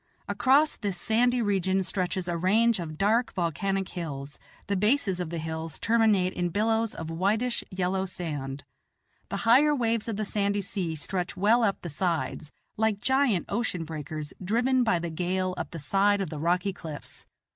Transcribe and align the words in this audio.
Across 0.27 0.77
this 0.77 0.99
sandy 0.99 1.43
region 1.43 1.83
stretches 1.83 2.27
a 2.27 2.35
range 2.35 2.79
of 2.79 2.97
dark 2.97 3.31
volcanic 3.35 3.87
hills; 3.89 4.39
the 4.65 4.75
bases 4.75 5.19
of 5.19 5.29
the 5.29 5.37
hills 5.37 5.77
terminate 5.77 6.33
in 6.33 6.49
billows 6.49 6.95
of 6.95 7.11
whitish 7.11 7.63
yellow 7.69 8.07
sand; 8.07 8.63
the 9.29 9.37
higher 9.45 9.75
waves 9.75 10.07
of 10.07 10.15
the 10.17 10.25
sandy 10.25 10.61
sea 10.61 10.95
stretch 10.95 11.37
well 11.37 11.61
up 11.61 11.83
the 11.83 11.87
sides 11.91 12.51
like 12.77 12.99
giant 12.99 13.45
ocean 13.47 13.83
breakers 13.85 14.33
driven 14.43 14.83
by 14.83 14.97
the 14.97 15.11
gale 15.11 15.53
up 15.55 15.69
the 15.69 15.77
side 15.77 16.19
of 16.19 16.31
the 16.31 16.39
rocky 16.39 16.73
cliffs. 16.73 17.27